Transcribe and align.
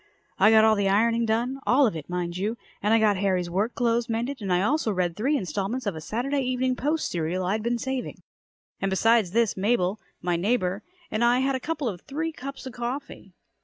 I 0.39 0.49
got 0.49 0.63
all 0.63 0.73
the 0.75 0.89
ironing 0.89 1.27
done 1.27 1.59
all 1.67 1.85
of 1.85 1.95
it, 1.95 2.09
mind 2.09 2.35
you 2.35 2.57
and 2.81 2.91
I 2.91 2.97
got 2.97 3.17
Harry's 3.17 3.51
work 3.51 3.75
clothes 3.75 4.09
mended 4.09 4.41
and 4.41 4.51
I 4.51 4.63
also 4.63 4.91
read 4.91 5.15
three 5.15 5.37
installments 5.37 5.85
of 5.85 5.95
a 5.95 6.01
Saturday 6.01 6.41
Evening 6.41 6.75
Post 6.75 7.11
serial 7.11 7.45
I'd 7.45 7.61
been 7.61 7.77
saving. 7.77 8.23
And 8.81 8.89
besides 8.89 9.29
this 9.29 9.55
Mabel, 9.55 9.99
my 10.19 10.37
neighbor, 10.37 10.81
and 11.11 11.23
I 11.23 11.41
had 11.41 11.53
a 11.55 11.59
couple 11.59 11.87
or 11.87 11.99
three 11.99 12.31
cups 12.31 12.65
of 12.65 12.73
coffee. 12.73 13.35